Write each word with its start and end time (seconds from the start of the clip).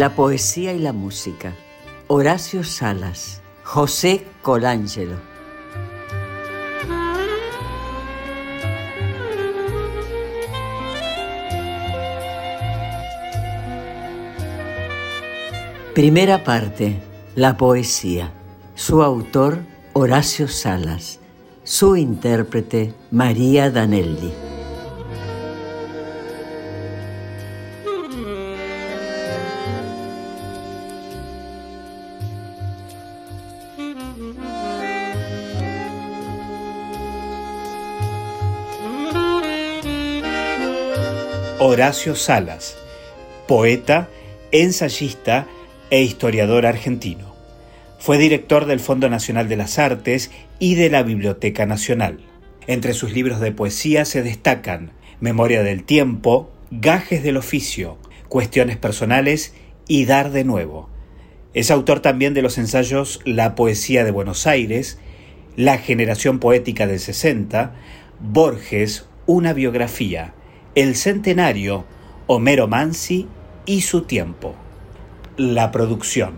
La 0.00 0.16
poesía 0.16 0.72
y 0.72 0.78
la 0.78 0.94
música. 0.94 1.54
Horacio 2.06 2.64
Salas. 2.64 3.42
José 3.64 4.24
Colangelo. 4.40 5.16
Primera 15.94 16.44
parte. 16.44 17.02
La 17.34 17.58
poesía. 17.58 18.32
Su 18.74 19.02
autor, 19.02 19.58
Horacio 19.92 20.48
Salas. 20.48 21.20
Su 21.62 21.94
intérprete, 21.96 22.94
María 23.10 23.70
Danelli. 23.70 24.49
Horacio 41.70 42.16
Salas, 42.16 42.76
poeta, 43.46 44.08
ensayista 44.50 45.46
e 45.90 46.02
historiador 46.02 46.66
argentino. 46.66 47.32
Fue 48.00 48.18
director 48.18 48.66
del 48.66 48.80
Fondo 48.80 49.08
Nacional 49.08 49.48
de 49.48 49.54
las 49.54 49.78
Artes 49.78 50.32
y 50.58 50.74
de 50.74 50.90
la 50.90 51.04
Biblioteca 51.04 51.66
Nacional. 51.66 52.18
Entre 52.66 52.92
sus 52.92 53.12
libros 53.12 53.38
de 53.38 53.52
poesía 53.52 54.04
se 54.04 54.24
destacan 54.24 54.90
Memoria 55.20 55.62
del 55.62 55.84
Tiempo, 55.84 56.50
Gajes 56.72 57.22
del 57.22 57.36
Oficio, 57.36 57.98
Cuestiones 58.28 58.76
Personales 58.76 59.54
y 59.86 60.06
Dar 60.06 60.32
de 60.32 60.42
Nuevo. 60.42 60.90
Es 61.54 61.70
autor 61.70 62.00
también 62.00 62.34
de 62.34 62.42
los 62.42 62.58
ensayos 62.58 63.20
La 63.24 63.54
Poesía 63.54 64.02
de 64.02 64.10
Buenos 64.10 64.48
Aires, 64.48 64.98
La 65.54 65.78
Generación 65.78 66.40
Poética 66.40 66.88
del 66.88 66.98
60, 66.98 67.76
Borges, 68.18 69.06
una 69.26 69.52
biografía, 69.52 70.34
el 70.76 70.94
Centenario, 70.94 71.84
Homero 72.28 72.68
Mansi 72.68 73.26
y 73.66 73.80
su 73.80 74.02
tiempo. 74.02 74.54
La 75.36 75.72
producción. 75.72 76.34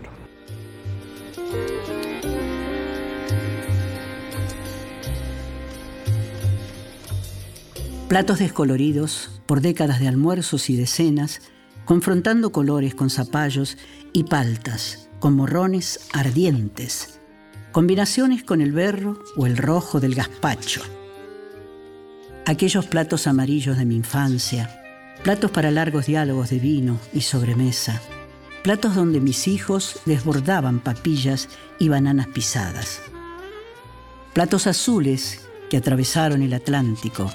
Platos 8.07 8.39
descoloridos 8.39 9.41
por 9.45 9.61
décadas 9.61 9.99
de 9.99 10.07
almuerzos 10.07 10.69
y 10.69 10.77
de 10.77 10.87
cenas, 10.87 11.41
confrontando 11.85 12.51
colores 12.51 12.95
con 12.95 13.11
zapallos 13.11 13.77
y 14.13 14.23
paltas, 14.23 15.09
con 15.19 15.35
morrones 15.35 16.07
ardientes, 16.11 17.19
combinaciones 17.71 18.43
con 18.43 18.61
el 18.61 18.71
berro 18.71 19.19
o 19.37 19.45
el 19.45 19.57
rojo 19.57 19.99
del 19.99 20.15
gazpacho 20.15 20.81
aquellos 22.45 22.85
platos 22.85 23.27
amarillos 23.27 23.77
de 23.77 23.85
mi 23.85 23.95
infancia, 23.95 24.81
platos 25.23 25.51
para 25.51 25.71
largos 25.71 26.05
diálogos 26.05 26.49
de 26.49 26.59
vino 26.59 26.99
y 27.13 27.21
sobremesa, 27.21 28.01
platos 28.63 28.95
donde 28.95 29.21
mis 29.21 29.47
hijos 29.47 29.99
desbordaban 30.05 30.79
papillas 30.79 31.49
y 31.79 31.89
bananas 31.89 32.27
pisadas, 32.27 33.01
platos 34.33 34.67
azules 34.67 35.47
que 35.69 35.77
atravesaron 35.77 36.41
el 36.41 36.53
Atlántico, 36.53 37.31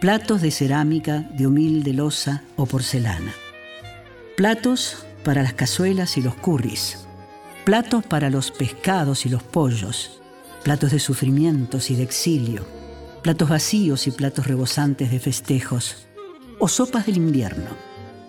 platos 0.00 0.40
de 0.40 0.50
cerámica 0.50 1.28
de 1.36 1.46
humilde 1.46 1.92
losa 1.92 2.42
o 2.56 2.66
porcelana, 2.66 3.32
platos 4.36 5.04
para 5.24 5.42
las 5.42 5.52
cazuelas 5.52 6.16
y 6.16 6.22
los 6.22 6.34
curris, 6.34 7.06
platos 7.64 8.04
para 8.04 8.30
los 8.30 8.50
pescados 8.50 9.26
y 9.26 9.28
los 9.28 9.42
pollos, 9.42 10.20
platos 10.64 10.90
de 10.90 10.98
sufrimientos 10.98 11.90
y 11.90 11.94
de 11.94 12.02
exilio, 12.02 12.79
platos 13.22 13.48
vacíos 13.48 14.06
y 14.06 14.10
platos 14.10 14.46
rebosantes 14.46 15.10
de 15.10 15.20
festejos, 15.20 16.06
o 16.58 16.68
sopas 16.68 17.06
del 17.06 17.16
invierno, 17.16 17.70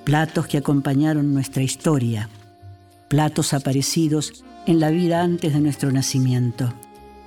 platos 0.03 0.47
que 0.47 0.57
acompañaron 0.57 1.33
nuestra 1.33 1.63
historia, 1.63 2.29
platos 3.07 3.53
aparecidos 3.53 4.43
en 4.65 4.79
la 4.79 4.89
vida 4.89 5.21
antes 5.21 5.53
de 5.53 5.59
nuestro 5.59 5.91
nacimiento, 5.91 6.73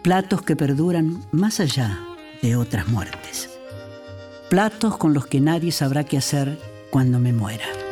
platos 0.03 0.43
que 0.43 0.57
perduran 0.57 1.23
más 1.33 1.61
allá 1.61 1.99
de 2.43 2.57
otras 2.57 2.89
muertes, 2.89 3.51
platos 4.51 4.97
con 4.97 5.15
los 5.15 5.27
que 5.27 5.41
nadie 5.41 5.73
sabrá 5.73 6.05
qué 6.05 6.19
hacer 6.19 6.59
cuando 6.91 7.19
me 7.19 7.33
muera. 7.33 7.84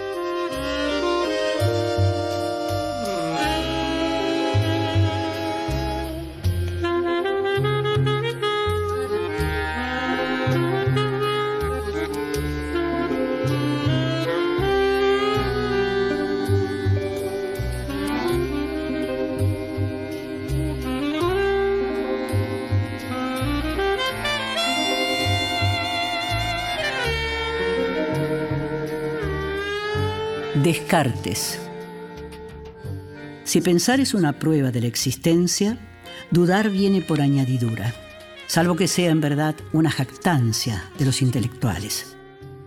Si 33.44 33.62
pensar 33.62 33.98
es 34.00 34.12
una 34.12 34.38
prueba 34.38 34.70
de 34.70 34.82
la 34.82 34.88
existencia, 34.88 35.78
dudar 36.30 36.68
viene 36.68 37.00
por 37.00 37.22
añadidura, 37.22 37.94
salvo 38.46 38.76
que 38.76 38.86
sea 38.86 39.10
en 39.10 39.22
verdad 39.22 39.54
una 39.72 39.90
jactancia 39.90 40.84
de 40.98 41.06
los 41.06 41.22
intelectuales. 41.22 42.14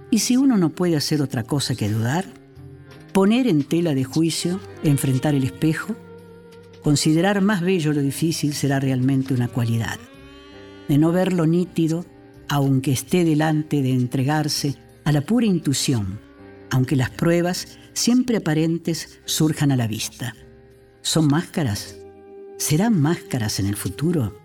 Y 0.10 0.19
si 0.19 0.38
uno 0.38 0.57
no 0.57 0.69
puede 0.69 0.95
hacer 0.95 1.22
otra 1.22 1.44
cosa 1.44 1.75
que 1.75 1.88
dudar, 1.88 2.25
poner 3.13 3.45
en 3.45 3.63
tela 3.63 3.94
de 3.94 4.06
juicio, 4.06 4.60
enfrentar 4.81 5.36
el 5.36 5.44
espejo, 5.44 5.95
considerar 6.81 7.42
más 7.42 7.62
bello 7.62 7.94
lo 7.94 8.01
difícil 8.01 8.56
será 8.56 8.80
realmente 8.80 9.36
una 9.36 9.50
cualidad. 9.50 10.00
De 10.88 10.98
no 10.98 11.12
ver 11.12 11.31
lo 11.31 11.45
nítido, 11.45 12.07
aunque 12.50 12.92
esté 12.92 13.24
delante 13.24 13.83
de 13.83 13.92
entregarse 13.92 14.77
a 15.04 15.12
la 15.12 15.22
pura 15.22 15.45
intuición, 15.45 16.19
aunque 16.72 16.95
las 16.95 17.12
pruebas 17.12 17.77
siempre 17.96 18.38
aparentes 18.38 19.20
surjan 19.26 19.72
a 19.72 19.76
la 19.76 19.88
vista. 19.88 20.36
¿Son 21.02 21.28
máscaras? 21.28 21.98
¿Serán 22.58 23.02
máscaras 23.02 23.60
en 23.60 23.66
el 23.66 23.76
futuro? 23.76 24.40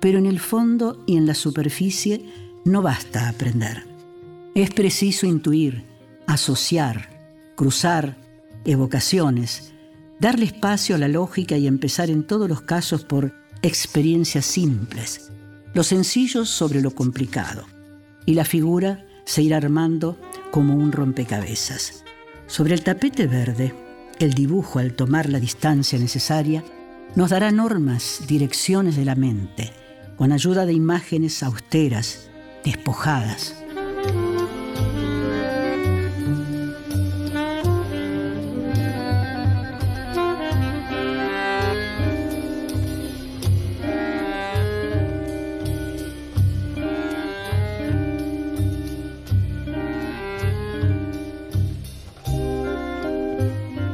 Pero 0.00 0.18
en 0.18 0.26
el 0.26 0.38
fondo 0.38 1.02
y 1.06 1.16
en 1.16 1.26
la 1.26 1.34
superficie 1.34 2.24
no 2.64 2.82
basta 2.82 3.28
aprender. 3.28 3.84
Es 4.54 4.70
preciso 4.70 5.26
intuir, 5.26 5.84
asociar, 6.26 7.08
cruzar 7.56 8.16
evocaciones, 8.64 9.72
darle 10.18 10.44
espacio 10.44 10.94
a 10.94 10.98
la 10.98 11.08
lógica 11.08 11.56
y 11.56 11.66
empezar 11.66 12.10
en 12.10 12.26
todos 12.26 12.48
los 12.48 12.62
casos 12.62 13.04
por 13.04 13.34
experiencias 13.62 14.46
simples, 14.46 15.30
lo 15.74 15.82
sencillo 15.82 16.44
sobre 16.44 16.80
lo 16.80 16.94
complicado, 16.94 17.64
y 18.26 18.34
la 18.34 18.44
figura 18.44 19.06
se 19.24 19.42
irá 19.42 19.56
armando 19.56 20.18
como 20.50 20.74
un 20.74 20.92
rompecabezas. 20.92 22.04
Sobre 22.50 22.74
el 22.74 22.82
tapete 22.82 23.28
verde, 23.28 23.72
el 24.18 24.34
dibujo, 24.34 24.80
al 24.80 24.94
tomar 24.94 25.28
la 25.28 25.38
distancia 25.38 26.00
necesaria, 26.00 26.64
nos 27.14 27.30
dará 27.30 27.52
normas, 27.52 28.22
direcciones 28.26 28.96
de 28.96 29.04
la 29.04 29.14
mente, 29.14 29.70
con 30.16 30.32
ayuda 30.32 30.66
de 30.66 30.72
imágenes 30.72 31.44
austeras, 31.44 32.28
despojadas. 32.64 33.59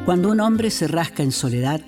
Cuando 0.07 0.31
un 0.31 0.39
hombre 0.39 0.71
se 0.71 0.87
rasca 0.87 1.25
en 1.25 1.33
soledad, 1.33 1.81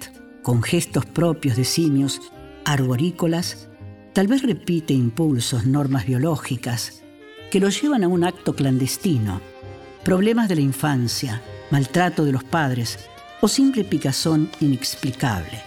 con 0.42 0.60
gestos 0.60 1.06
propios 1.06 1.56
de 1.56 1.62
simios 1.62 2.20
arborícolas, 2.64 3.68
tal 4.12 4.26
vez 4.26 4.42
repite 4.42 4.92
impulsos, 4.92 5.66
normas 5.66 6.04
biológicas, 6.04 7.04
que 7.52 7.60
lo 7.60 7.68
llevan 7.68 8.02
a 8.02 8.08
un 8.08 8.24
acto 8.24 8.56
clandestino, 8.56 9.40
problemas 10.02 10.48
de 10.48 10.56
la 10.56 10.62
infancia, 10.62 11.40
maltrato 11.70 12.24
de 12.24 12.32
los 12.32 12.42
padres 12.42 12.98
o 13.40 13.46
simple 13.46 13.84
picazón 13.84 14.50
inexplicable. 14.58 15.62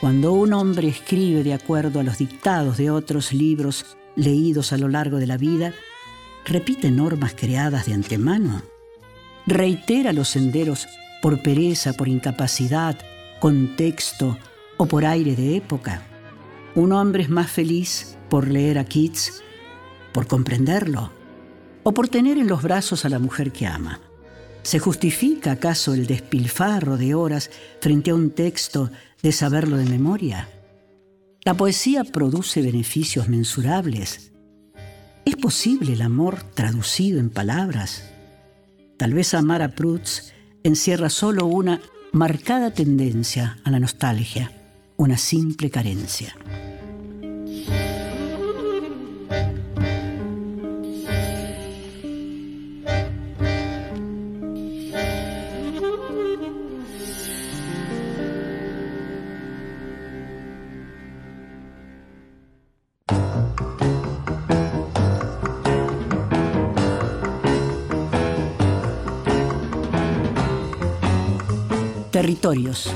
Cuando 0.00 0.34
un 0.34 0.52
hombre 0.52 0.86
escribe 0.86 1.42
de 1.42 1.54
acuerdo 1.54 1.98
a 1.98 2.04
los 2.04 2.18
dictados 2.18 2.76
de 2.76 2.92
otros 2.92 3.32
libros 3.32 3.96
leídos 4.14 4.72
a 4.72 4.78
lo 4.78 4.86
largo 4.86 5.16
de 5.16 5.26
la 5.26 5.36
vida, 5.36 5.74
repite 6.44 6.92
normas 6.92 7.34
creadas 7.34 7.86
de 7.86 7.94
antemano, 7.94 8.62
reitera 9.48 10.12
los 10.12 10.28
senderos 10.28 10.86
por 11.22 11.40
pereza, 11.40 11.92
por 11.92 12.08
incapacidad, 12.08 12.98
contexto 13.40 14.36
o 14.76 14.86
por 14.86 15.06
aire 15.06 15.36
de 15.36 15.56
época. 15.56 16.02
Un 16.74 16.92
hombre 16.92 17.22
es 17.22 17.30
más 17.30 17.50
feliz 17.50 18.18
por 18.28 18.48
leer 18.48 18.78
a 18.78 18.84
Keats, 18.84 19.42
por 20.12 20.26
comprenderlo, 20.26 21.12
o 21.84 21.94
por 21.94 22.08
tener 22.08 22.38
en 22.38 22.48
los 22.48 22.62
brazos 22.62 23.04
a 23.04 23.08
la 23.08 23.20
mujer 23.20 23.52
que 23.52 23.66
ama. 23.66 24.00
¿Se 24.62 24.80
justifica 24.80 25.52
acaso 25.52 25.94
el 25.94 26.06
despilfarro 26.06 26.96
de 26.96 27.14
horas 27.14 27.50
frente 27.80 28.10
a 28.10 28.14
un 28.14 28.30
texto 28.30 28.90
de 29.22 29.30
saberlo 29.30 29.76
de 29.76 29.86
memoria? 29.86 30.48
La 31.44 31.54
poesía 31.54 32.02
produce 32.02 32.62
beneficios 32.62 33.28
mensurables. 33.28 34.32
¿Es 35.24 35.36
posible 35.36 35.92
el 35.92 36.02
amor 36.02 36.42
traducido 36.54 37.20
en 37.20 37.30
palabras? 37.30 38.10
Tal 38.96 39.14
vez 39.14 39.34
amar 39.34 39.62
a 39.62 39.68
Proust 39.68 40.32
encierra 40.62 41.08
solo 41.08 41.46
una 41.46 41.80
marcada 42.12 42.72
tendencia 42.72 43.58
a 43.64 43.70
la 43.70 43.78
nostalgia, 43.78 44.50
una 44.96 45.16
simple 45.16 45.70
carencia. 45.70 46.34
Territorios. 72.32 72.90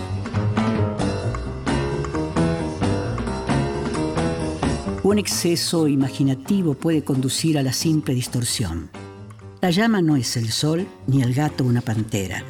Un 5.02 5.18
exceso 5.18 5.86
imaginativo 5.88 6.72
puede 6.72 7.04
conducir 7.04 7.58
a 7.58 7.62
la 7.62 7.74
simple 7.74 8.14
distorsión. 8.14 8.88
La 9.60 9.68
llama 9.68 10.00
no 10.00 10.16
es 10.16 10.38
el 10.38 10.50
sol 10.50 10.86
ni 11.06 11.20
el 11.20 11.34
gato 11.34 11.64
una 11.64 11.82
pantera. 11.82 12.42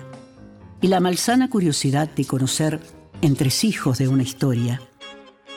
Y 0.80 0.86
la 0.86 1.00
malsana 1.00 1.50
curiosidad 1.50 2.08
de 2.08 2.24
conocer 2.24 2.80
entresijos 3.20 3.98
de 3.98 4.06
una 4.06 4.22
historia 4.22 4.80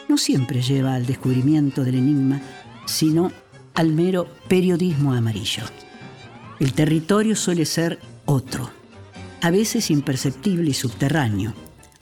no 0.07 0.17
siempre 0.17 0.63
lleva 0.63 0.95
al 0.95 1.05
descubrimiento 1.05 1.83
del 1.83 1.95
enigma, 1.95 2.41
sino 2.87 3.31
al 3.75 3.93
mero 3.93 4.25
periodismo 4.47 5.13
amarillo. 5.13 5.61
El 6.59 6.73
territorio 6.73 7.35
suele 7.35 7.67
ser 7.67 7.99
otro 8.25 8.78
a 9.41 9.51
veces 9.51 9.91
imperceptible 9.91 10.71
y 10.71 10.73
subterráneo, 10.73 11.53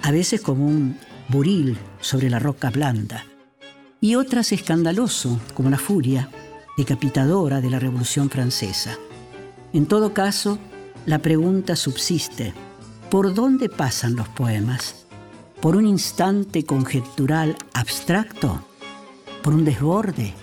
a 0.02 0.12
veces 0.12 0.42
como 0.42 0.66
un 0.66 0.98
buril 1.30 1.78
sobre 2.00 2.30
la 2.30 2.40
roca 2.40 2.70
blanda, 2.70 3.26
y 4.00 4.16
otras 4.16 4.52
escandaloso, 4.52 5.40
como 5.54 5.70
la 5.70 5.78
furia 5.78 6.30
decapitadora 6.78 7.60
de 7.62 7.70
la 7.70 7.80
Revolución 7.80 8.30
Francesa. 8.30 8.98
En 9.74 9.88
todo 9.88 10.14
caso, 10.14 10.60
la 11.06 11.20
pregunta 11.20 11.76
subsiste, 11.76 12.54
¿por 13.10 13.34
dónde 13.34 13.70
pasan 13.70 14.16
los 14.16 14.30
poemas? 14.30 15.06
¿Por 15.62 15.76
un 15.76 15.88
instante 15.88 16.64
conjetural 16.64 17.56
abstracto? 17.74 18.64
¿Por 19.42 19.54
un 19.54 19.66
desborde? 19.66 20.34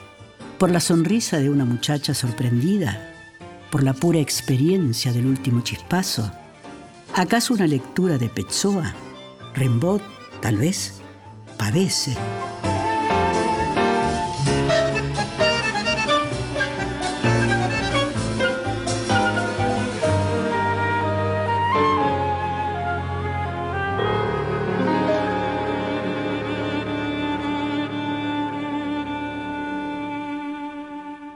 ¿Por 0.59 0.71
la 0.71 0.81
sonrisa 0.81 1.39
de 1.39 1.51
una 1.51 1.65
muchacha 1.65 2.15
sorprendida? 2.15 3.13
¿Por 3.71 3.85
la 3.85 3.93
pura 3.93 4.19
experiencia 4.19 5.13
del 5.13 5.27
último 5.27 5.61
chispazo? 5.61 6.33
¿Acaso 7.17 7.55
una 7.55 7.69
lectura 7.69 8.19
de 8.19 8.29
Petsoa? 8.29 8.93
Rimbaud, 9.55 10.01
tal 10.41 10.57
vez, 10.57 11.01
padece. 11.57 12.17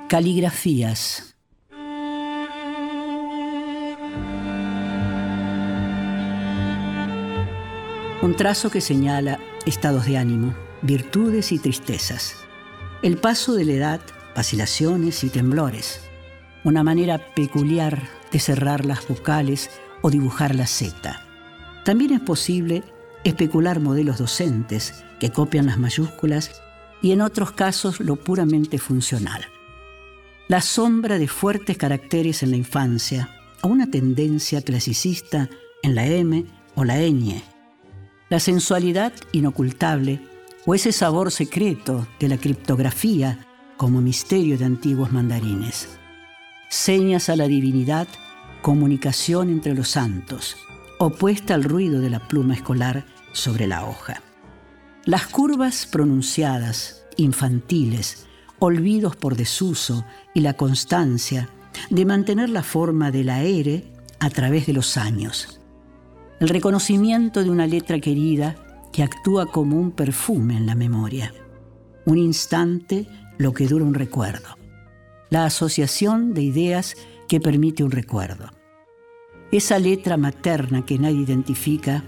Caligrafías. 0.09 1.38
Un 8.21 8.35
trazo 8.35 8.69
que 8.69 8.81
señala 8.81 9.39
estados 9.65 10.07
de 10.07 10.19
ánimo, 10.19 10.53
virtudes 10.83 11.53
y 11.53 11.61
tristezas. 11.61 12.35
El 13.01 13.17
paso 13.17 13.55
de 13.55 13.65
la 13.65 13.73
edad, 13.75 14.01
vacilaciones 14.35 15.23
y 15.23 15.29
temblores. 15.29 16.01
Una 16.65 16.83
manera 16.83 17.33
peculiar 17.37 18.09
de 18.33 18.41
cerrar 18.41 18.85
las 18.85 19.07
vocales 19.07 19.71
o 20.03 20.11
dibujar 20.11 20.57
la 20.57 20.67
Z. 20.67 21.23
También 21.85 22.13
es 22.13 22.21
posible 22.21 22.83
especular 23.23 23.79
modelos 23.79 24.19
docentes 24.19 25.05
que 25.21 25.31
copian 25.31 25.67
las 25.67 25.79
mayúsculas 25.79 26.61
y 27.01 27.13
en 27.13 27.21
otros 27.21 27.53
casos 27.53 28.01
lo 28.01 28.17
puramente 28.17 28.79
funcional. 28.79 29.47
La 30.49 30.61
sombra 30.61 31.21
de 31.21 31.29
fuertes 31.29 31.77
caracteres 31.77 32.43
en 32.43 32.51
la 32.51 32.57
infancia 32.57 33.31
o 33.63 33.69
una 33.69 33.89
tendencia 33.89 34.61
clasicista 34.61 35.49
en 35.85 35.95
la 35.95 36.05
M 36.09 36.45
o 36.75 36.83
la 36.83 36.97
ñ 36.97 37.58
la 38.29 38.41
sensualidad 38.41 39.13
inocultable 39.33 40.21
o 40.67 40.75
ese 40.75 40.93
sabor 40.93 41.31
secreto 41.31 42.07
de 42.21 42.29
la 42.29 42.37
criptografía 42.37 43.47
como 43.77 44.01
misterio 44.01 44.59
de 44.59 44.67
antiguos 44.67 45.13
mandarines. 45.13 45.89
Señas 46.69 47.31
a 47.31 47.37
la 47.37 47.49
divinidad, 47.49 48.07
comunicación 48.61 49.49
entre 49.49 49.75
los 49.75 49.89
santos, 49.89 50.57
opuesta 50.99 51.55
al 51.55 51.65
ruido 51.65 52.01
de 52.01 52.11
la 52.11 52.29
pluma 52.29 52.55
escolar 52.55 53.07
sobre 53.33 53.67
la 53.67 53.87
hoja. 53.87 54.21
Las 55.05 55.27
curvas 55.27 55.87
pronunciadas, 55.87 57.07
infantiles, 57.17 58.27
olvidos 58.59 59.17
por 59.17 59.37
desuso 59.37 60.05
y 60.35 60.41
la 60.41 60.55
constancia 60.55 61.49
de 61.89 62.05
mantener 62.05 62.51
la 62.51 62.63
forma 62.63 63.11
de 63.11 63.25
la 63.25 63.43
ere 63.43 63.91
a 64.19 64.29
través 64.29 64.67
de 64.67 64.75
los 64.75 64.99
años 64.99 65.58
el 66.41 66.49
reconocimiento 66.49 67.43
de 67.43 67.51
una 67.51 67.67
letra 67.67 67.99
querida 67.99 68.57
que 68.93 69.03
actúa 69.03 69.47
como 69.47 69.79
un 69.79 69.91
perfume 69.91 70.57
en 70.57 70.67
la 70.67 70.75
memoria. 70.75 71.33
Un 72.05 72.19
instante, 72.19 73.07
lo 73.39 73.53
que 73.53 73.67
dura 73.67 73.85
un 73.85 73.95
recuerdo. 73.95 74.57
La 75.31 75.45
asociación 75.45 76.33
de 76.35 76.43
ideas 76.43 76.95
que 77.29 77.41
permite 77.41 77.85
un 77.85 77.91
recuerdo. 77.91 78.51
Esa 79.53 79.79
letra 79.79 80.17
materna 80.17 80.85
que 80.85 80.99
nadie 80.99 81.21
identifica 81.21 82.05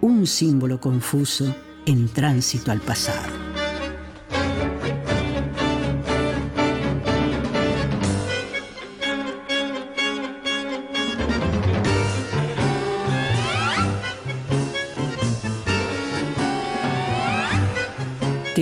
un 0.00 0.26
símbolo 0.26 0.80
confuso 0.80 1.54
en 1.86 2.08
tránsito 2.08 2.70
al 2.70 2.80
pasado. 2.80 3.51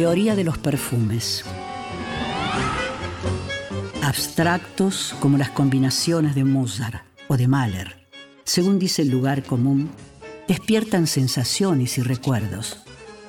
Teoría 0.00 0.34
de 0.34 0.44
los 0.44 0.56
perfumes. 0.56 1.44
Abstractos 4.02 5.14
como 5.20 5.36
las 5.36 5.50
combinaciones 5.50 6.34
de 6.34 6.42
Mozart 6.42 7.02
o 7.28 7.36
de 7.36 7.46
Mahler, 7.46 8.08
según 8.44 8.78
dice 8.78 9.02
el 9.02 9.10
lugar 9.10 9.42
común, 9.42 9.90
despiertan 10.48 11.06
sensaciones 11.06 11.98
y 11.98 12.02
recuerdos. 12.02 12.78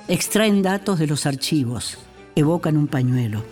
Extraen 0.08 0.62
datos 0.62 0.98
de 0.98 1.08
los 1.08 1.26
archivos, 1.26 1.98
evocan 2.36 2.78
un 2.78 2.88
pañuelo, 2.88 3.44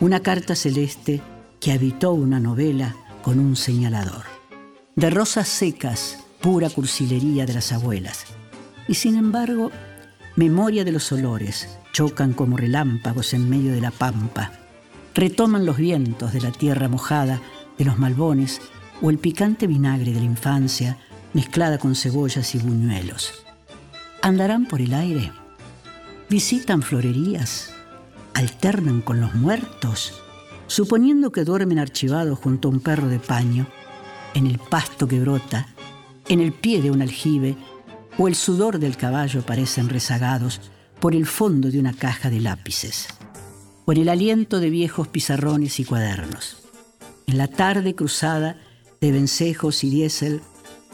una 0.00 0.20
carta 0.20 0.54
celeste 0.54 1.20
que 1.60 1.72
habitó 1.72 2.12
una 2.12 2.40
novela 2.40 2.96
con 3.22 3.40
un 3.40 3.56
señalador. 3.56 4.24
De 4.96 5.10
rosas 5.10 5.48
secas, 5.48 6.18
pura 6.40 6.70
cursilería 6.70 7.44
de 7.44 7.52
las 7.52 7.72
abuelas. 7.72 8.24
Y 8.88 8.94
sin 8.94 9.16
embargo, 9.16 9.70
memoria 10.36 10.84
de 10.84 10.92
los 10.92 11.10
olores, 11.12 11.78
chocan 11.92 12.32
como 12.32 12.56
relámpagos 12.56 13.34
en 13.34 13.48
medio 13.48 13.72
de 13.72 13.80
la 13.80 13.90
pampa, 13.90 14.52
retoman 15.14 15.64
los 15.64 15.76
vientos 15.76 16.32
de 16.32 16.40
la 16.40 16.50
tierra 16.50 16.88
mojada, 16.88 17.40
de 17.78 17.84
los 17.84 17.98
malbones 17.98 18.60
o 19.00 19.10
el 19.10 19.18
picante 19.18 19.66
vinagre 19.66 20.12
de 20.12 20.18
la 20.18 20.26
infancia 20.26 20.98
mezclada 21.32 21.78
con 21.78 21.94
cebollas 21.94 22.54
y 22.54 22.58
buñuelos. 22.58 23.44
¿Andarán 24.22 24.66
por 24.66 24.80
el 24.80 24.94
aire? 24.94 25.32
¿Visitan 26.30 26.82
florerías? 26.82 27.74
¿Alternan 28.32 29.02
con 29.02 29.20
los 29.20 29.34
muertos? 29.34 30.20
Suponiendo 30.66 31.30
que 31.30 31.44
duermen 31.44 31.78
archivados 31.78 32.38
junto 32.38 32.68
a 32.68 32.70
un 32.72 32.80
perro 32.80 33.08
de 33.08 33.18
paño, 33.18 33.66
en 34.32 34.46
el 34.46 34.58
pasto 34.58 35.06
que 35.06 35.20
brota, 35.20 35.68
en 36.28 36.40
el 36.40 36.52
pie 36.52 36.80
de 36.80 36.90
un 36.90 37.02
aljibe, 37.02 37.56
o 38.18 38.28
el 38.28 38.34
sudor 38.34 38.78
del 38.78 38.96
caballo 38.96 39.42
parecen 39.42 39.88
rezagados 39.88 40.60
por 41.00 41.14
el 41.14 41.26
fondo 41.26 41.70
de 41.70 41.78
una 41.78 41.92
caja 41.92 42.30
de 42.30 42.40
lápices, 42.40 43.08
o 43.84 43.92
en 43.92 43.98
el 43.98 44.08
aliento 44.08 44.60
de 44.60 44.70
viejos 44.70 45.08
pizarrones 45.08 45.80
y 45.80 45.84
cuadernos. 45.84 46.58
En 47.26 47.38
la 47.38 47.48
tarde 47.48 47.94
cruzada 47.94 48.56
de 49.00 49.12
vencejos 49.12 49.84
y 49.84 49.90
diésel, 49.90 50.40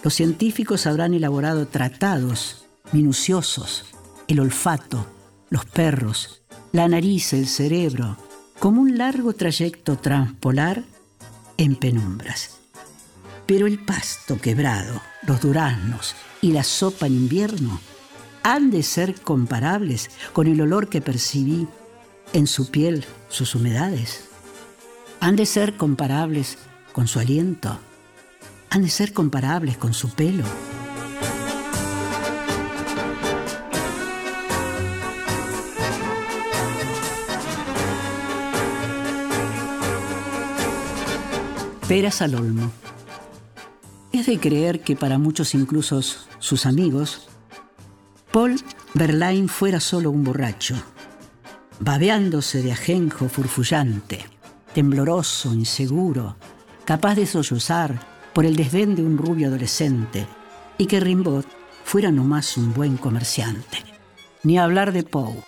los 0.02 0.14
científicos 0.14 0.86
habrán 0.86 1.14
elaborado 1.14 1.68
tratados 1.68 2.64
minuciosos, 2.92 3.84
el 4.28 4.40
olfato, 4.40 5.06
los 5.50 5.64
perros, 5.66 6.42
la 6.72 6.88
nariz, 6.88 7.32
el 7.32 7.46
cerebro, 7.46 8.16
como 8.58 8.80
un 8.80 8.98
largo 8.98 9.32
trayecto 9.32 9.96
transpolar 9.96 10.84
en 11.56 11.76
penumbras. 11.76 12.59
Pero 13.50 13.66
el 13.66 13.80
pasto 13.80 14.40
quebrado, 14.40 15.02
los 15.26 15.40
duraznos 15.40 16.14
y 16.40 16.52
la 16.52 16.62
sopa 16.62 17.08
en 17.08 17.14
invierno 17.14 17.80
han 18.44 18.70
de 18.70 18.84
ser 18.84 19.20
comparables 19.22 20.08
con 20.32 20.46
el 20.46 20.60
olor 20.60 20.88
que 20.88 21.00
percibí 21.00 21.66
en 22.32 22.46
su 22.46 22.70
piel, 22.70 23.04
sus 23.28 23.56
humedades. 23.56 24.28
Han 25.18 25.34
de 25.34 25.46
ser 25.46 25.76
comparables 25.76 26.58
con 26.92 27.08
su 27.08 27.18
aliento. 27.18 27.76
Han 28.70 28.82
de 28.82 28.88
ser 28.88 29.12
comparables 29.12 29.76
con 29.76 29.94
su 29.94 30.10
pelo. 30.10 30.44
Peras 41.88 42.22
al 42.22 42.36
olmo. 42.36 42.70
Es 44.12 44.26
de 44.26 44.40
creer 44.40 44.80
que 44.80 44.96
para 44.96 45.18
muchos, 45.18 45.54
incluso 45.54 46.02
sus 46.02 46.66
amigos, 46.66 47.28
Paul 48.32 48.60
Verlaine 48.94 49.48
fuera 49.48 49.78
solo 49.78 50.10
un 50.10 50.24
borracho, 50.24 50.74
babeándose 51.78 52.62
de 52.62 52.72
ajenjo 52.72 53.28
furfullante, 53.28 54.24
tembloroso, 54.74 55.54
inseguro, 55.54 56.36
capaz 56.84 57.14
de 57.14 57.26
sollozar 57.26 58.00
por 58.32 58.44
el 58.46 58.56
desdén 58.56 58.96
de 58.96 59.02
un 59.02 59.16
rubio 59.16 59.46
adolescente, 59.46 60.26
y 60.76 60.86
que 60.86 60.98
Rimbaud 60.98 61.44
fuera 61.84 62.10
nomás 62.10 62.56
un 62.56 62.74
buen 62.74 62.96
comerciante. 62.96 63.78
Ni 64.42 64.58
hablar 64.58 64.92
de 64.92 65.04
Poe, 65.04 65.44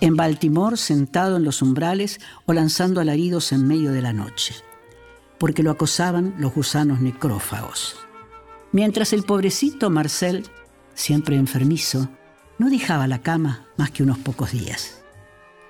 en 0.00 0.16
Baltimore 0.16 0.76
sentado 0.76 1.36
en 1.36 1.44
los 1.44 1.60
umbrales 1.60 2.20
o 2.46 2.52
lanzando 2.52 3.00
alaridos 3.00 3.52
en 3.52 3.66
medio 3.66 3.92
de 3.92 4.00
la 4.00 4.12
noche, 4.12 4.54
porque 5.38 5.62
lo 5.62 5.70
acosaban 5.70 6.34
los 6.38 6.54
gusanos 6.54 7.00
necrófagos. 7.00 7.96
Mientras 8.72 9.12
el 9.12 9.22
pobrecito 9.22 9.88
Marcel, 9.90 10.46
siempre 10.94 11.36
enfermizo, 11.36 12.08
no 12.58 12.68
dejaba 12.68 13.06
la 13.06 13.22
cama 13.22 13.66
más 13.76 13.90
que 13.90 14.02
unos 14.02 14.18
pocos 14.18 14.52
días. 14.52 15.02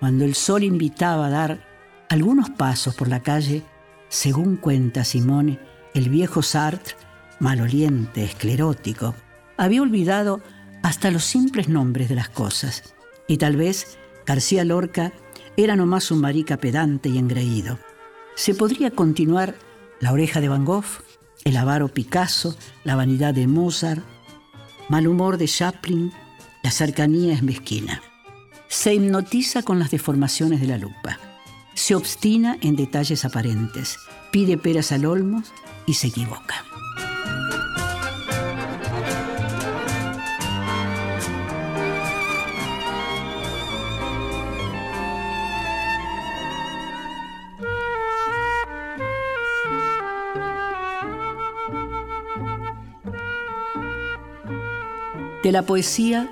Cuando 0.01 0.25
el 0.25 0.35
sol 0.35 0.65
invitaba 0.65 1.27
a 1.27 1.31
dar 1.31 1.69
algunos 2.09 2.51
pasos 2.51 2.95
por 2.95 3.09
la 3.09 3.21
calle, 3.21 3.63
según 4.09 4.57
cuenta 4.57 5.05
Simone, 5.05 5.59
el 5.95 6.09
viejo 6.09 6.43
Sartre, 6.43 6.97
maloliente, 7.41 8.25
esclerótico, 8.25 9.15
había 9.57 9.83
olvidado 9.83 10.41
hasta 10.83 11.11
los 11.11 11.25
simples 11.25 11.69
nombres 11.69 12.09
de 12.09 12.15
las 12.15 12.29
cosas, 12.29 12.95
y 13.27 13.37
tal 13.37 13.57
vez 13.57 13.99
García 14.27 14.65
Lorca 14.65 15.13
era 15.57 15.77
nomás 15.77 16.11
un 16.11 16.21
marica 16.21 16.57
pedante 16.57 17.09
y 17.09 17.19
engreído. 17.19 17.79
Se 18.39 18.55
podría 18.55 18.93
continuar 18.93 19.57
la 19.99 20.13
oreja 20.13 20.41
de 20.41 20.49
Van 20.49 20.65
Gogh, 20.65 20.85
el 21.43 21.57
avaro 21.57 21.89
Picasso, 21.89 22.57
la 22.85 22.95
vanidad 22.95 23.35
de 23.35 23.49
Mozart, 23.49 24.05
mal 24.89 25.09
humor 25.09 25.39
de 25.39 25.49
Chaplin, 25.49 26.13
la 26.63 26.71
cercanía 26.71 27.35
es 27.35 27.43
mezquina. 27.43 28.01
Se 28.69 28.95
hipnotiza 28.95 29.65
con 29.65 29.81
las 29.81 29.91
deformaciones 29.91 30.61
de 30.61 30.69
la 30.69 30.79
lupa. 30.79 31.19
Se 31.75 31.97
obstina 31.97 32.57
en 32.61 32.77
detalles 32.77 33.25
aparentes. 33.25 33.97
Pide 34.31 34.57
peras 34.57 34.93
al 34.93 35.05
olmo 35.05 35.43
y 35.85 35.95
se 35.95 36.07
equivoca. 36.07 36.68
De 55.49 55.53
la 55.53 55.63
poesía 55.63 56.31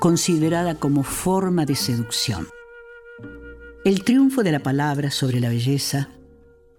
considerada 0.00 0.74
como 0.74 1.04
forma 1.04 1.64
de 1.64 1.76
seducción. 1.76 2.48
El 3.84 4.02
triunfo 4.02 4.42
de 4.42 4.50
la 4.50 4.58
palabra 4.58 5.12
sobre 5.12 5.38
la 5.38 5.50
belleza, 5.50 6.08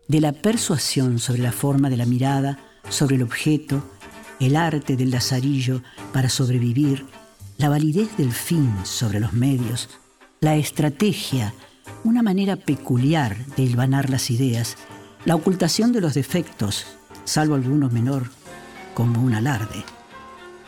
de 0.10 0.20
la 0.20 0.34
persuasión 0.34 1.18
sobre 1.18 1.42
la 1.42 1.54
forma 1.54 1.90
de 1.90 1.96
la 1.96 2.06
mirada, 2.06 2.60
sobre 2.90 3.16
el 3.16 3.24
objeto, 3.24 3.82
el 4.42 4.58
arte 4.58 4.98
del 4.98 5.12
lazarillo 5.12 5.82
para 6.12 6.28
sobrevivir, 6.28 7.06
la 7.58 7.70
validez 7.70 8.18
del 8.18 8.34
fin 8.34 8.70
sobre 8.84 9.22
los 9.22 9.32
medios, 9.32 9.88
la 10.42 10.58
estrategia, 10.58 11.54
una 12.04 12.22
manera 12.22 12.58
peculiar 12.58 13.38
de 13.56 13.64
hilvanar 13.64 14.10
las 14.10 14.30
ideas, 14.30 14.76
la 15.24 15.36
ocultación 15.36 15.94
de 15.94 16.02
los 16.02 16.16
defectos, 16.16 16.86
salvo 17.24 17.56
algunos 17.56 17.94
menor, 17.94 18.24
como 18.94 19.22
un 19.22 19.36
alarde 19.36 19.86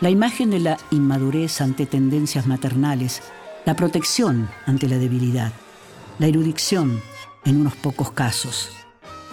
la 0.02 0.10
imagen 0.10 0.50
de 0.50 0.60
la 0.60 0.78
inmadurez 0.92 1.60
ante 1.62 1.86
tendencias 1.86 2.48
maternales, 2.48 3.22
la 3.66 3.76
protección 3.76 4.50
ante 4.66 4.88
la 4.88 4.98
debilidad, 4.98 5.52
la 6.20 6.28
erudición 6.28 7.02
en 7.44 7.60
unos 7.60 7.76
pocos 7.76 8.12
casos, 8.12 8.70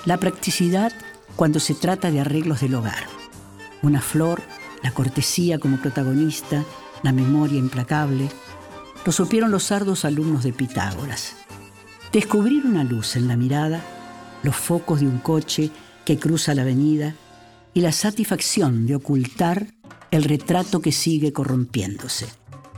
la 0.04 0.16
practicidad 0.18 0.92
cuando 1.36 1.60
se 1.60 1.74
trata 1.74 2.10
de 2.10 2.20
arreglos 2.20 2.60
del 2.60 2.74
hogar, 2.74 3.06
una 3.82 4.00
flor, 4.00 4.42
la 4.82 4.90
cortesía 4.90 5.58
como 5.58 5.76
protagonista, 5.78 6.64
la 7.02 7.12
memoria 7.12 7.58
implacable, 7.58 8.28
lo 9.04 9.12
supieron 9.12 9.52
los 9.52 9.64
sardos 9.64 10.04
alumnos 10.04 10.42
de 10.42 10.52
Pitágoras. 10.52 11.36
Descubrir 12.12 12.66
una 12.66 12.82
luz 12.82 13.14
en 13.14 13.28
la 13.28 13.36
mirada, 13.36 13.80
los 14.42 14.56
focos 14.56 15.00
de 15.00 15.06
un 15.06 15.18
coche 15.18 15.70
que 16.04 16.18
cruza 16.18 16.54
la 16.54 16.62
avenida 16.62 17.14
y 17.72 17.82
la 17.82 17.92
satisfacción 17.92 18.86
de 18.86 18.96
ocultar 18.96 19.68
el 20.10 20.24
retrato 20.24 20.80
que 20.80 20.92
sigue 20.92 21.32
corrompiéndose 21.32 22.26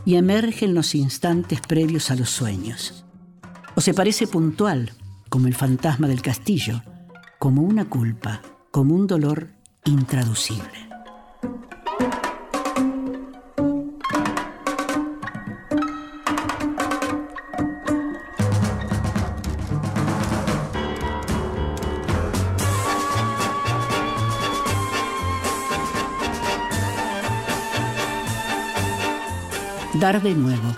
y 0.04 0.16
emerge 0.16 0.64
en 0.64 0.74
los 0.74 0.94
instantes 0.94 1.60
previos 1.60 2.10
a 2.10 2.16
los 2.16 2.30
sueños. 2.30 3.04
O 3.74 3.80
se 3.80 3.94
parece 3.94 4.26
puntual, 4.26 4.92
como 5.28 5.46
el 5.46 5.54
fantasma 5.54 6.08
del 6.08 6.22
castillo, 6.22 6.82
como 7.38 7.62
una 7.62 7.88
culpa, 7.88 8.42
como 8.70 8.94
un 8.94 9.06
dolor 9.06 9.50
intraducible. 9.84 10.88
Dar 30.00 30.22
de 30.22 30.32
nuevo. 30.32 30.76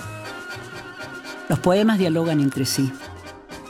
Los 1.51 1.59
poemas 1.59 1.99
dialogan 1.99 2.41
entre 2.41 2.65
sí. 2.65 2.91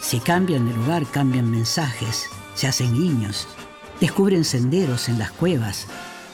Si 0.01 0.21
cambian 0.21 0.69
de 0.69 0.75
lugar, 0.75 1.05
cambian 1.11 1.51
mensajes, 1.51 2.27
se 2.55 2.69
hacen 2.69 2.95
guiños, 2.95 3.49
descubren 4.01 4.45
senderos 4.45 5.09
en 5.09 5.19
las 5.19 5.33
cuevas, 5.33 5.89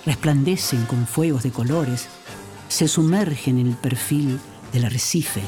resplandecen 0.05 0.85
con 0.85 1.07
fuegos 1.07 1.45
de 1.45 1.51
colores, 1.51 2.09
se 2.69 2.89
sumergen 2.89 3.59
en 3.59 3.69
el 3.69 3.77
perfil 3.77 4.39
del 4.75 4.85
arrecife, 4.85 5.43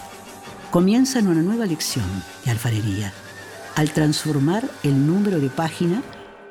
comienzan 0.71 1.27
una 1.27 1.43
nueva 1.43 1.67
lección 1.67 2.07
de 2.47 2.53
alfarería. 2.53 3.13
Al 3.77 3.91
transformar 3.91 4.67
el 4.83 5.07
número 5.07 5.41
de 5.41 5.51
página, 5.51 6.03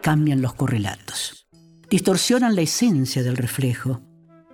cambian 0.02 0.44
los 0.44 0.54
correlatos. 0.54 1.48
Distorsionan 1.90 2.56
la 2.56 2.62
esencia 2.62 3.24
del 3.24 3.38
reflejo, 3.38 4.02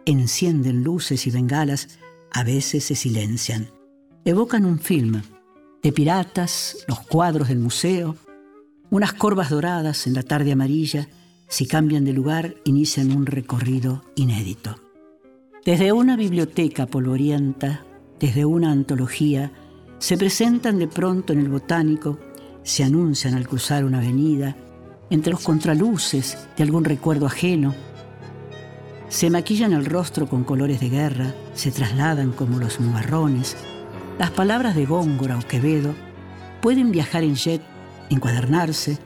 encienden 0.05 0.83
luces 0.83 1.27
y 1.27 1.31
bengalas, 1.31 1.99
a 2.33 2.43
veces 2.43 2.83
se 2.83 2.95
silencian. 2.95 3.67
Evocan 4.25 4.65
un 4.65 4.79
film 4.79 5.21
de 5.81 5.91
piratas, 5.91 6.77
los 6.87 6.99
cuadros 7.01 7.49
del 7.49 7.59
museo, 7.59 8.15
unas 8.89 9.13
corvas 9.13 9.49
doradas 9.49 10.07
en 10.07 10.13
la 10.13 10.23
tarde 10.23 10.51
amarilla, 10.51 11.07
si 11.47 11.67
cambian 11.67 12.05
de 12.05 12.13
lugar, 12.13 12.55
inician 12.63 13.11
un 13.11 13.25
recorrido 13.25 14.03
inédito. 14.15 14.75
Desde 15.65 15.91
una 15.91 16.15
biblioteca 16.15 16.87
polvorienta, 16.87 17.85
desde 18.19 18.45
una 18.45 18.71
antología, 18.71 19.51
se 19.99 20.17
presentan 20.17 20.79
de 20.79 20.87
pronto 20.87 21.33
en 21.33 21.39
el 21.39 21.49
botánico, 21.49 22.19
se 22.63 22.83
anuncian 22.83 23.35
al 23.35 23.47
cruzar 23.47 23.85
una 23.85 23.99
avenida, 23.99 24.55
entre 25.09 25.31
los 25.31 25.43
contraluces 25.43 26.37
de 26.57 26.63
algún 26.63 26.85
recuerdo 26.85 27.25
ajeno, 27.25 27.75
se 29.09 29.29
maquillan 29.29 29.73
el 29.73 29.85
rostro 29.85 30.27
con 30.27 30.43
colores 30.43 30.79
de 30.79 30.89
guerra, 30.89 31.35
se 31.53 31.71
trasladan 31.71 32.31
como 32.31 32.59
los 32.59 32.79
nubarrones. 32.79 33.55
Las 34.19 34.31
palabras 34.31 34.75
de 34.75 34.85
Góngora 34.85 35.37
o 35.37 35.47
Quevedo 35.47 35.93
pueden 36.61 36.91
viajar 36.91 37.23
en 37.23 37.35
jet, 37.35 37.61
encuadernarse 38.09 38.97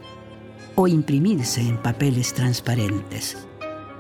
o 0.76 0.88
imprimirse 0.88 1.62
en 1.62 1.78
papeles 1.78 2.34
transparentes. 2.34 3.48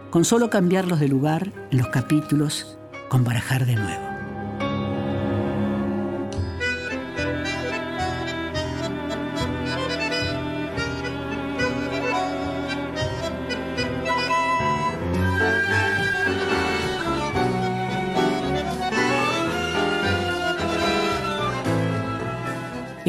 Con 0.10 0.26
solo 0.26 0.50
cambiarlos 0.50 1.00
de 1.00 1.08
lugar 1.08 1.52
en 1.72 1.78
los 1.78 1.88
capítulos, 1.88 2.78
con 3.10 3.24
barajar 3.24 3.66
de 3.66 3.76
nuevo. 3.76 4.07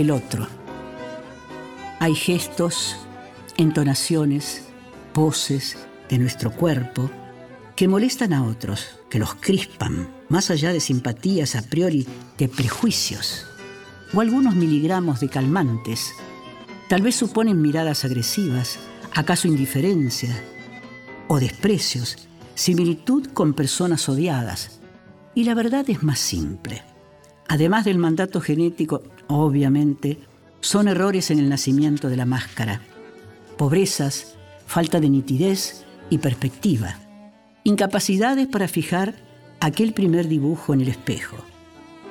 El 0.00 0.12
otro. 0.12 0.46
Hay 1.98 2.14
gestos, 2.14 2.96
entonaciones, 3.56 4.62
voces 5.12 5.76
de 6.08 6.18
nuestro 6.18 6.52
cuerpo 6.52 7.10
que 7.74 7.88
molestan 7.88 8.32
a 8.32 8.44
otros, 8.44 9.00
que 9.10 9.18
los 9.18 9.34
crispan, 9.34 10.08
más 10.28 10.50
allá 10.50 10.72
de 10.72 10.78
simpatías 10.78 11.56
a 11.56 11.62
priori, 11.62 12.06
de 12.38 12.48
prejuicios, 12.48 13.46
o 14.14 14.20
algunos 14.20 14.54
miligramos 14.54 15.18
de 15.18 15.28
calmantes. 15.28 16.12
Tal 16.88 17.02
vez 17.02 17.16
suponen 17.16 17.60
miradas 17.60 18.04
agresivas, 18.04 18.78
acaso 19.14 19.48
indiferencia 19.48 20.30
o 21.26 21.40
desprecios, 21.40 22.28
similitud 22.54 23.26
con 23.32 23.52
personas 23.52 24.08
odiadas. 24.08 24.80
Y 25.34 25.42
la 25.42 25.54
verdad 25.54 25.90
es 25.90 26.04
más 26.04 26.20
simple. 26.20 26.82
Además 27.48 27.84
del 27.84 27.98
mandato 27.98 28.40
genético, 28.40 29.02
obviamente, 29.28 30.18
son 30.60 30.88
errores 30.88 31.30
en 31.30 31.38
el 31.38 31.48
nacimiento 31.48 32.08
de 32.08 32.16
la 32.16 32.26
máscara, 32.26 32.80
pobrezas, 33.56 34.36
falta 34.66 35.00
de 35.00 35.08
nitidez 35.08 35.84
y 36.10 36.18
perspectiva, 36.18 36.96
incapacidades 37.64 38.46
para 38.46 38.68
fijar 38.68 39.14
aquel 39.60 39.92
primer 39.92 40.28
dibujo 40.28 40.74
en 40.74 40.80
el 40.80 40.88
espejo, 40.88 41.36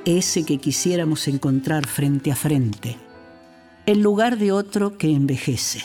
ese 0.05 0.45
que 0.45 0.57
quisiéramos 0.57 1.27
encontrar 1.27 1.87
frente 1.87 2.31
a 2.31 2.35
frente, 2.35 2.97
en 3.85 4.01
lugar 4.01 4.37
de 4.37 4.51
otro 4.51 4.97
que 4.97 5.11
envejece, 5.11 5.81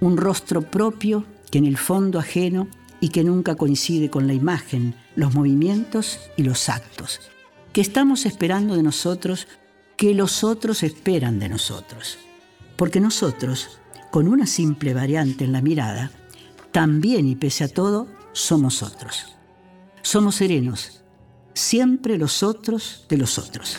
un 0.00 0.16
rostro 0.16 0.62
propio 0.62 1.24
que 1.50 1.58
en 1.58 1.66
el 1.66 1.76
fondo 1.76 2.18
ajeno 2.18 2.68
y 3.00 3.10
que 3.10 3.22
nunca 3.22 3.54
coincide 3.54 4.10
con 4.10 4.26
la 4.26 4.32
imagen, 4.32 4.94
los 5.14 5.34
movimientos 5.34 6.20
y 6.36 6.42
los 6.42 6.68
actos. 6.68 7.20
Que 7.72 7.80
estamos 7.80 8.24
esperando 8.24 8.76
de 8.76 8.82
nosotros 8.82 9.46
que 9.96 10.14
los 10.14 10.44
otros 10.44 10.82
esperan 10.82 11.38
de 11.38 11.48
nosotros. 11.48 12.18
Porque 12.76 13.00
nosotros, 13.00 13.78
con 14.10 14.28
una 14.28 14.46
simple 14.46 14.94
variante 14.94 15.44
en 15.44 15.52
la 15.52 15.62
mirada, 15.62 16.10
también 16.72 17.28
y 17.28 17.36
pese 17.36 17.64
a 17.64 17.68
todo, 17.68 18.08
somos 18.32 18.82
otros. 18.82 19.36
Somos 20.02 20.36
serenos, 20.36 21.02
siempre 21.54 22.18
los 22.18 22.42
otros 22.42 23.06
de 23.08 23.16
los 23.16 23.38
otros. 23.38 23.78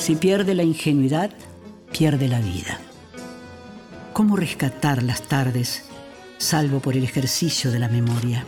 Si 0.00 0.16
pierde 0.16 0.54
la 0.54 0.62
ingenuidad, 0.62 1.30
pierde 1.92 2.26
la 2.26 2.40
vida. 2.40 2.80
¿Cómo 4.14 4.34
rescatar 4.34 5.02
las 5.02 5.28
tardes, 5.28 5.84
salvo 6.38 6.80
por 6.80 6.96
el 6.96 7.04
ejercicio 7.04 7.70
de 7.70 7.80
la 7.80 7.90
memoria? 7.90 8.46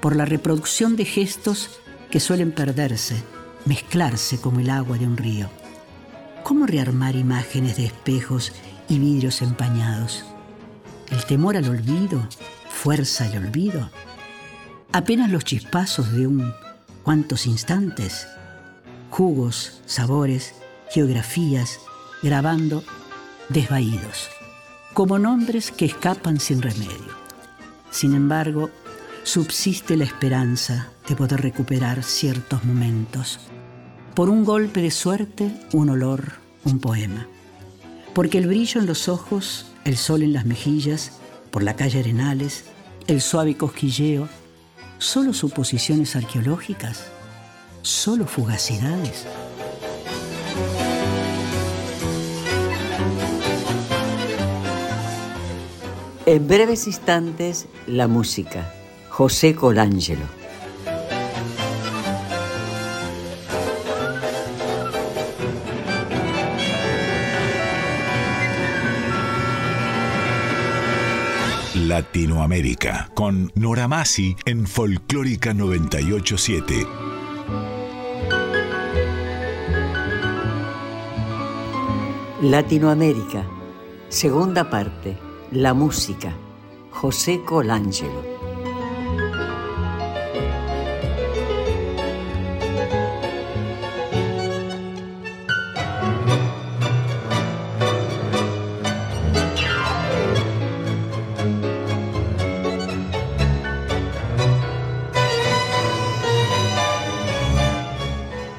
Por 0.00 0.16
la 0.16 0.24
reproducción 0.24 0.96
de 0.96 1.04
gestos 1.04 1.70
que 2.10 2.18
suelen 2.18 2.50
perderse, 2.50 3.22
mezclarse 3.66 4.40
como 4.40 4.58
el 4.58 4.70
agua 4.70 4.98
de 4.98 5.06
un 5.06 5.16
río. 5.16 5.48
¿Cómo 6.42 6.66
rearmar 6.66 7.14
imágenes 7.14 7.76
de 7.76 7.86
espejos 7.86 8.52
y 8.88 8.98
vidrios 8.98 9.42
empañados? 9.42 10.24
El 11.12 11.24
temor 11.24 11.56
al 11.56 11.68
olvido, 11.68 12.20
fuerza 12.68 13.28
el 13.28 13.44
olvido. 13.44 13.92
Apenas 14.90 15.30
los 15.30 15.44
chispazos 15.44 16.10
de 16.12 16.26
un 16.26 16.52
cuantos 17.04 17.46
instantes 17.46 18.26
jugos, 19.12 19.82
sabores, 19.84 20.54
geografías, 20.90 21.80
grabando 22.22 22.82
desvaídos, 23.50 24.30
como 24.94 25.18
nombres 25.18 25.70
que 25.70 25.84
escapan 25.84 26.40
sin 26.40 26.62
remedio. 26.62 27.12
Sin 27.90 28.14
embargo, 28.14 28.70
subsiste 29.22 29.98
la 29.98 30.04
esperanza 30.04 30.88
de 31.06 31.14
poder 31.14 31.42
recuperar 31.42 32.02
ciertos 32.02 32.64
momentos. 32.64 33.38
Por 34.14 34.30
un 34.30 34.46
golpe 34.46 34.80
de 34.80 34.90
suerte, 34.90 35.52
un 35.74 35.90
olor, 35.90 36.32
un 36.64 36.78
poema. 36.78 37.28
Porque 38.14 38.38
el 38.38 38.46
brillo 38.46 38.80
en 38.80 38.86
los 38.86 39.10
ojos, 39.10 39.66
el 39.84 39.98
sol 39.98 40.22
en 40.22 40.32
las 40.32 40.46
mejillas, 40.46 41.18
por 41.50 41.62
la 41.62 41.76
calle 41.76 42.00
Arenales, 42.00 42.64
el 43.08 43.20
suave 43.20 43.58
cosquilleo, 43.58 44.26
solo 44.96 45.34
suposiciones 45.34 46.16
arqueológicas 46.16 47.11
solo 47.82 48.26
fugacidades. 48.26 49.26
En 56.24 56.46
breves 56.46 56.86
instantes, 56.86 57.66
la 57.86 58.06
música. 58.06 58.72
José 59.08 59.54
Colangelo. 59.54 60.42
Latinoamérica 71.74 73.10
con 73.14 73.52
Nora 73.54 73.86
Masi 73.88 74.34
en 74.46 74.66
Folclórica 74.66 75.52
987. 75.52 76.86
Latinoamérica, 82.42 83.46
segunda 84.08 84.68
parte, 84.68 85.16
la 85.52 85.74
música, 85.74 86.34
José 86.90 87.40
Colangelo. 87.44 88.20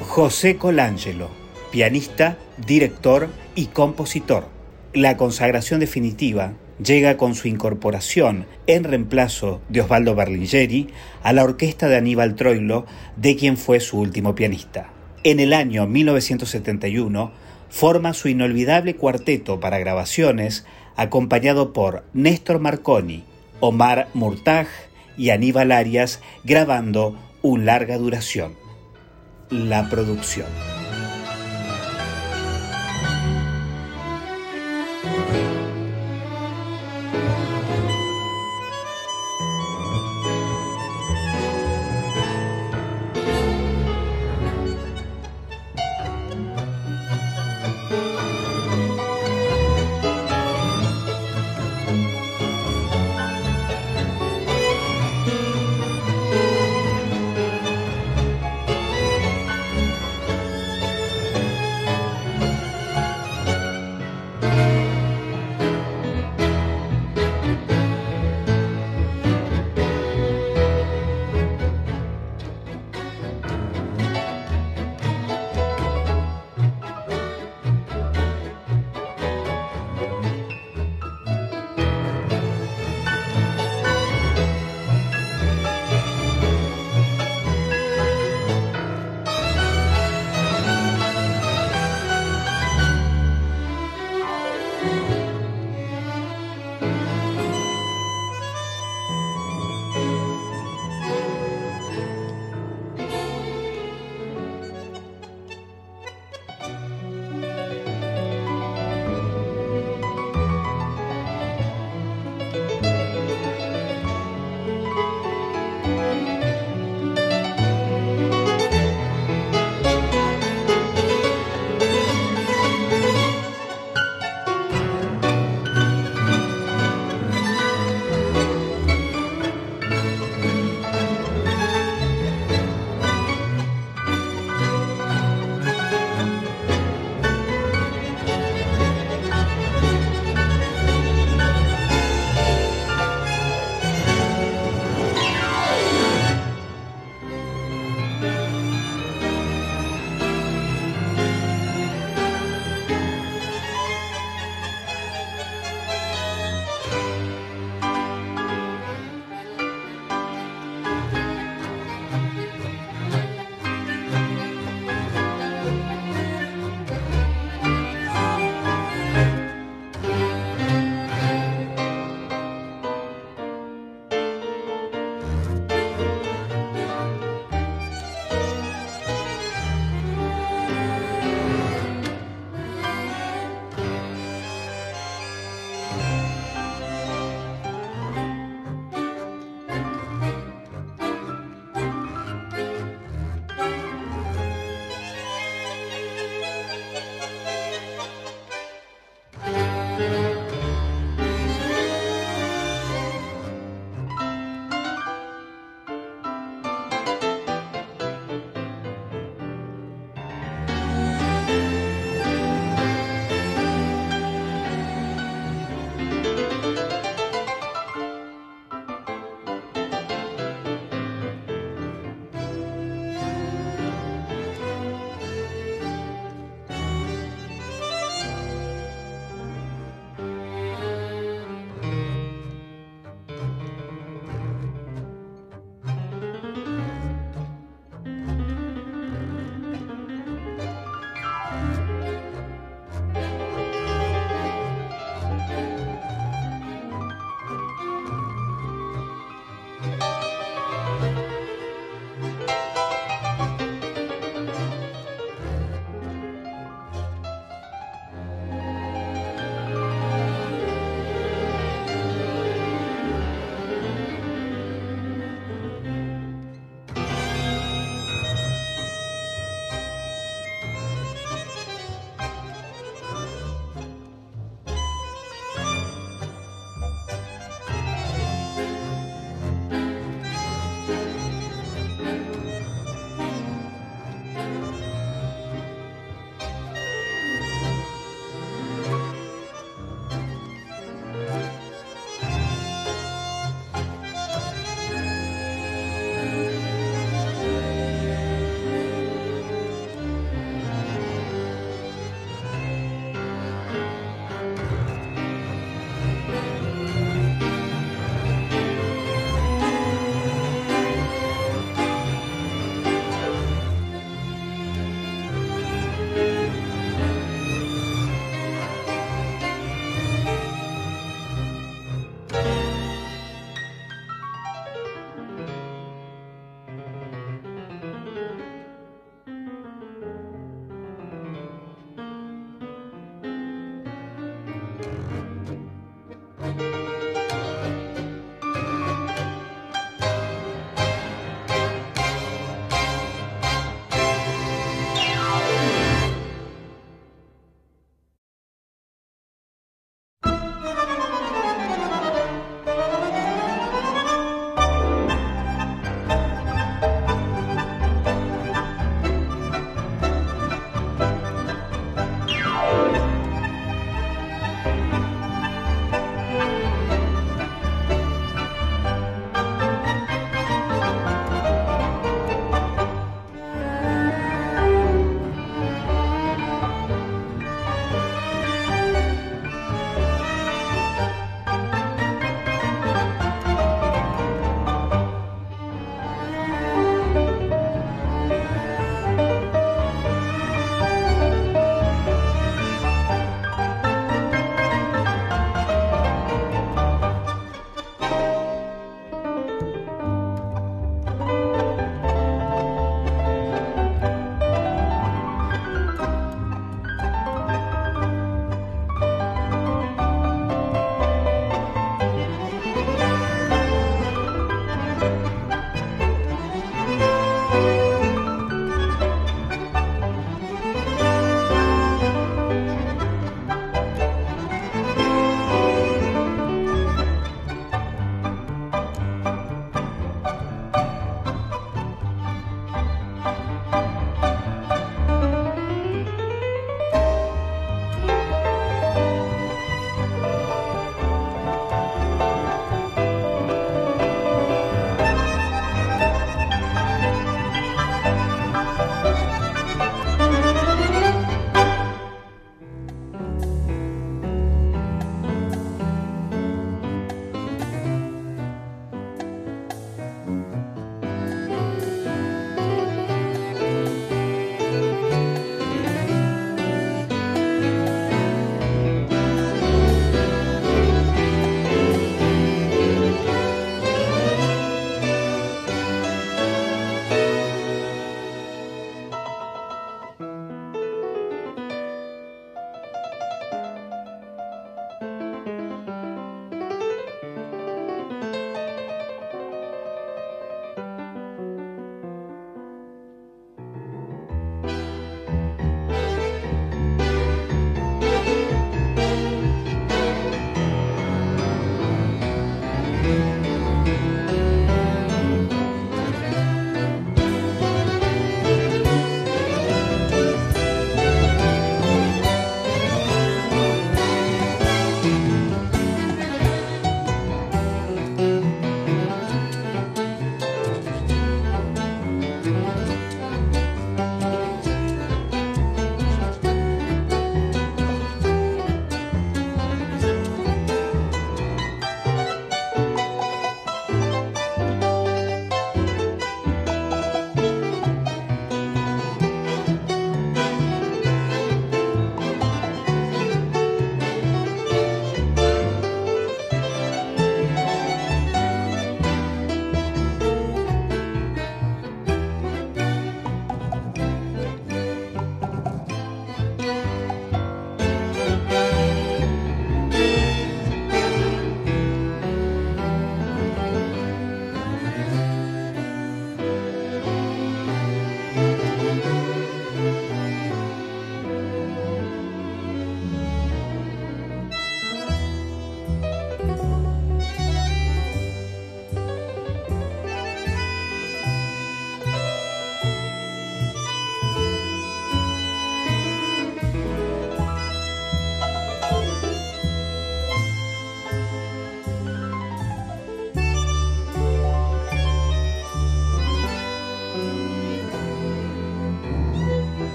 José 0.00 0.56
Colangelo, 0.58 1.43
pianista, 1.74 2.38
director 2.68 3.28
y 3.56 3.66
compositor. 3.66 4.46
La 4.92 5.16
consagración 5.16 5.80
definitiva 5.80 6.52
llega 6.80 7.16
con 7.16 7.34
su 7.34 7.48
incorporación 7.48 8.46
en 8.68 8.84
reemplazo 8.84 9.60
de 9.68 9.80
Osvaldo 9.80 10.14
Berlingeri 10.14 10.90
a 11.24 11.32
la 11.32 11.42
orquesta 11.42 11.88
de 11.88 11.96
Aníbal 11.96 12.36
Troilo, 12.36 12.86
de 13.16 13.34
quien 13.34 13.56
fue 13.56 13.80
su 13.80 13.98
último 13.98 14.36
pianista. 14.36 14.90
En 15.24 15.40
el 15.40 15.52
año 15.52 15.88
1971 15.88 17.32
forma 17.70 18.14
su 18.14 18.28
inolvidable 18.28 18.94
cuarteto 18.94 19.58
para 19.58 19.80
grabaciones, 19.80 20.64
acompañado 20.94 21.72
por 21.72 22.04
Néstor 22.12 22.60
Marconi, 22.60 23.24
Omar 23.58 24.06
Murtaj 24.14 24.68
y 25.16 25.30
Aníbal 25.30 25.72
Arias, 25.72 26.20
grabando 26.44 27.18
un 27.42 27.66
larga 27.66 27.98
duración. 27.98 28.54
La 29.50 29.90
producción. 29.90 30.46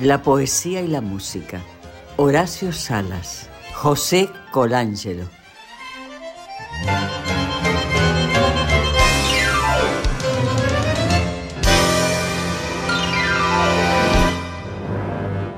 La 0.00 0.22
poesía 0.22 0.80
y 0.80 0.88
la 0.88 1.02
música. 1.02 1.60
Horacio 2.16 2.72
Salas. 2.72 3.50
José 3.74 4.30
Colangelo. 4.50 5.28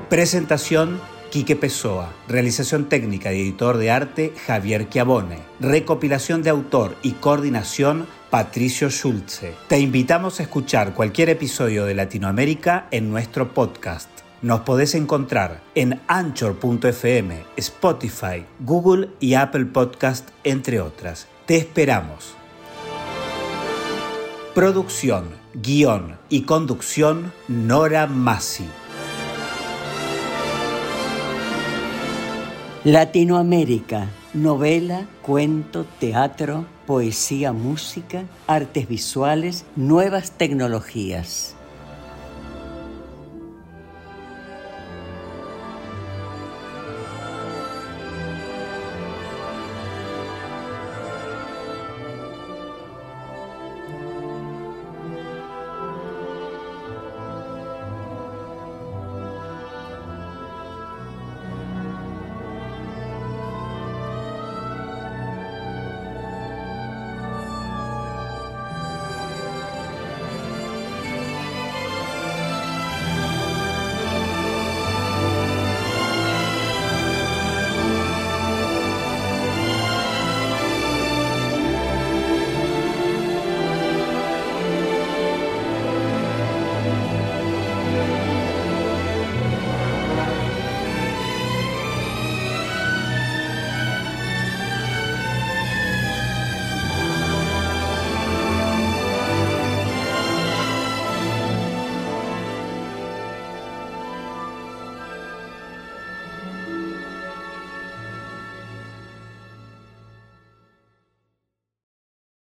Presentación 0.09 0.99
Quique 1.31 1.55
Pessoa. 1.55 2.11
Realización 2.27 2.89
técnica 2.89 3.31
y 3.31 3.39
editor 3.39 3.77
de 3.77 3.91
arte 3.91 4.33
Javier 4.45 4.89
Chiavone. 4.89 5.39
Recopilación 5.61 6.43
de 6.43 6.49
autor 6.49 6.97
y 7.01 7.13
coordinación 7.13 8.07
Patricio 8.29 8.89
Schulze. 8.89 9.53
Te 9.69 9.79
invitamos 9.79 10.41
a 10.41 10.43
escuchar 10.43 10.93
cualquier 10.93 11.29
episodio 11.29 11.85
de 11.85 11.95
Latinoamérica 11.95 12.87
en 12.91 13.09
nuestro 13.09 13.53
podcast. 13.53 14.22
Nos 14.43 14.59
podés 14.59 14.93
encontrar 14.93 15.63
en 15.73 16.01
anchor.fm, 16.07 17.45
Spotify, 17.55 18.45
Google 18.59 19.09
y 19.21 19.35
Apple 19.35 19.63
Podcast, 19.67 20.31
entre 20.43 20.81
otras. 20.81 21.29
Te 21.45 21.55
esperamos. 21.55 22.35
Producción, 24.53 25.29
guion 25.53 26.17
y 26.27 26.41
conducción 26.41 27.31
Nora 27.47 28.05
Massi. 28.05 28.65
Latinoamérica, 32.83 34.09
novela, 34.33 35.07
cuento, 35.21 35.85
teatro, 36.01 36.65
poesía, 36.85 37.53
música, 37.53 38.25
artes 38.45 38.89
visuales, 38.89 39.63
nuevas 39.77 40.31
tecnologías. 40.31 41.52